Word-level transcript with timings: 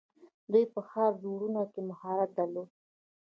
دوی 0.51 0.65
په 0.73 0.79
ښار 0.89 1.11
جوړونه 1.23 1.61
کې 1.71 1.81
مهارت 1.89 2.29
درلود. 2.37 2.69